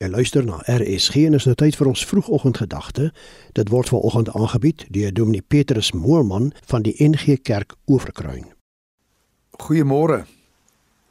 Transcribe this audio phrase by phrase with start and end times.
[0.00, 3.10] Jy luister na RSG en is nou tyd vir ons vroegoggendgedagte.
[3.52, 8.46] Dit word vanoggend aangebied deur Dominee Petrus Moorman van die NG Kerk Oeverkruin.
[9.60, 10.22] Goeiemôre.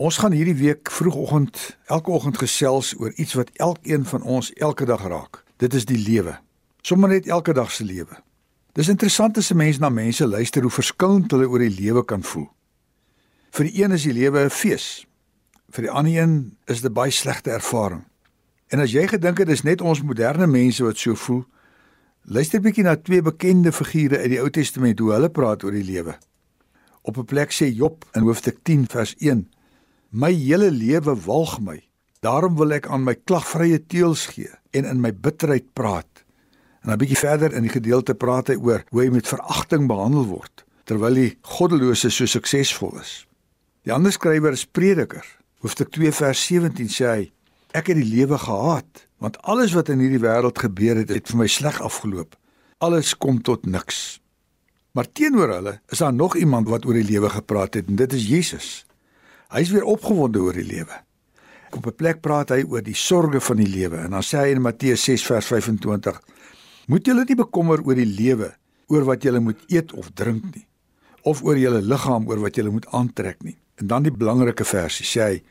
[0.01, 4.89] Ons gaan hierdie week vroegoggend elke oggend gesels oor iets wat elkeen van ons elke
[4.89, 5.43] dag raak.
[5.61, 6.39] Dit is die lewe.
[6.81, 8.17] Sommige net elke dag se lewe.
[8.73, 12.23] Dis interessant as 'n mens na mense luister hoe verskillend hulle oor die lewe kan
[12.23, 12.49] voel.
[13.51, 15.05] Vir die een is die lewe 'n fees.
[15.69, 18.08] Vir die ander een is dit baie slegte ervaring.
[18.69, 21.41] En as jy gedink het dis net ons moderne mense wat so voel,
[22.29, 25.85] luister bietjie na twee bekende figure uit die Ou Testament hoe hulle praat oor die
[25.85, 26.13] lewe.
[27.01, 29.47] Op 'n plek sê Job in hoofstuk 10 vers 1:
[30.11, 31.81] My hele lewe walg my.
[32.21, 36.25] Daarom wil ek aan my klagvrye teels gee en in my bitterheid praat.
[36.83, 40.25] En 'n bietjie verder in die gedeelte praat hy oor hoe hy met veragting behandel
[40.25, 43.27] word terwyl die goddelose so suksesvol is.
[43.85, 45.25] Die ander skrywer is Prediker.
[45.61, 47.31] Hoofstuk 2 vers 17 sê hy:
[47.75, 51.41] Ek het die lewe gehaat want alles wat in hierdie wêreld gebeur het, het vir
[51.41, 52.37] my sleg afgeloop.
[52.79, 54.21] Alles kom tot niks.
[54.95, 58.13] Maar teenoor hulle is daar nog iemand wat oor die lewe gepraat het en dit
[58.15, 58.69] is Jesus.
[59.51, 61.01] Hy is weer opgewonde oor die lewe.
[61.75, 64.55] Op 'n plek praat hy oor die sorges van die lewe en dan sê hy
[64.55, 66.21] in Matteus 6 vers 25:
[66.87, 68.55] Moet julle nie bekommer oor die lewe,
[68.87, 70.65] oor wat julle moet eet of drink nie,
[71.21, 73.57] of oor julle liggaam oor wat julle moet aantrek nie.
[73.75, 75.43] En dan die belangrike versie sê hy: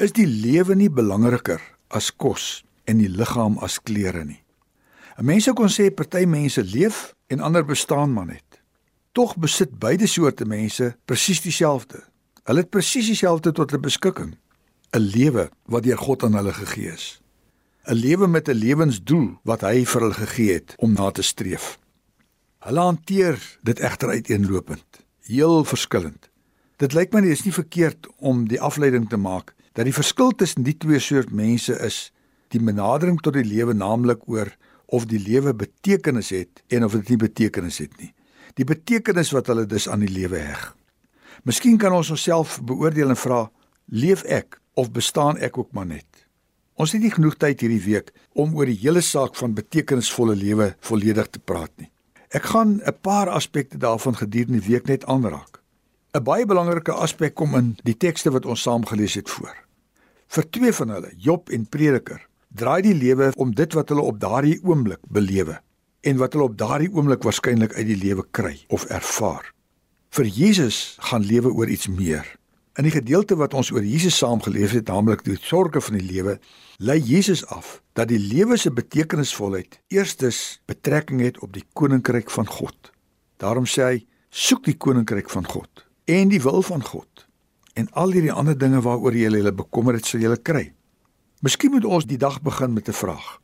[0.00, 1.60] is die lewe nie belangriker
[1.92, 4.40] as kos en die liggaam as klere nie.
[5.18, 8.60] 'n Mens sou kon sê party mense leef en ander bestaan maar net.
[9.12, 12.00] Tog besit beide soorte mense presies dieselfde.
[12.48, 14.38] Hulle het presies dieselfde tot hulle beskikking.
[14.96, 17.20] 'n Lewe wat deur God aan hulle gegee is.
[17.84, 21.78] 'n Lewe met 'n lewensdoel wat hy vir hulle gegee het om na te streef.
[22.58, 26.30] Hulle hanteer dit egter uiteenlopend, heel verskillend.
[26.76, 30.34] Dit lyk my nie is nie verkeerd om die afleiding te maak dat die verskil
[30.36, 32.10] tussen die twee soort mense is
[32.52, 34.50] die benadering tot die lewe naamlik oor
[34.92, 38.10] of die lewe betekenis het en of dit nie betekenis het nie.
[38.60, 40.66] Die betekenis wat hulle dus aan die lewe heg.
[41.48, 43.46] Miskien kan ons onsself beoordeel en vra,
[43.88, 46.26] leef ek of bestaan ek ook maar net?
[46.76, 50.74] Ons het nie genoeg tyd hierdie week om oor die hele saak van betekenisvolle lewe
[50.84, 51.88] volledig te praat nie.
[52.28, 55.62] Ek gaan 'n paar aspekte daarvan gedurende die week net aanraak.
[56.12, 59.69] 'n Baie belangrike aspek kom in die tekste wat ons saam gelees het voor.
[60.30, 62.20] Vir twee van hulle, Job en Prediker,
[62.54, 65.56] draai die lewe om dit wat hulle op daardie oomblik belewe
[66.06, 69.48] en wat hulle op daardie oomblik waarskynlik uit die lewe kry of ervaar.
[70.14, 72.22] Vir Jesus gaan lewe oor iets meer.
[72.78, 76.06] In die gedeelte wat ons oor Jesus saam gelees het, naamlik die sorges van die
[76.06, 76.38] lewe,
[76.78, 82.46] lei Jesus af dat die lewe se betekenisvolheid eerstes betrekking het op die koninkryk van
[82.46, 82.94] God.
[83.42, 87.26] Daarom sê hy: "Soek die koninkryk van God." en die wil van God.
[87.74, 90.72] En al hierdie ander dinge waaroor jy julle bekommer het, sal jy kry.
[91.40, 93.40] Miskien moet ons die dag begin met 'n vraag.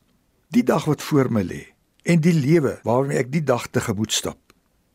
[0.49, 1.73] Die dag wat voor my lê
[2.03, 4.37] en die lewe waarmee ek die dag tegemoet stap.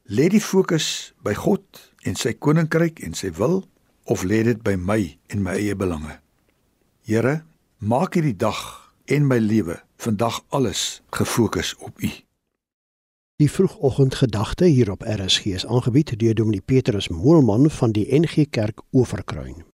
[0.04, 3.64] Lê die fokus by God en sy koninkryk en sy wil
[4.04, 6.20] of lê dit by my en my eie belange?
[7.02, 7.44] Here,
[7.78, 12.10] maak hierdie dag en my lewe vandag alles gefokus op U.
[13.36, 18.82] Die vroegoggendgedagte hier op RSG is aangebied deur Dominee Petrus Moelman van die NG Kerk
[18.92, 19.71] Oeverkruin.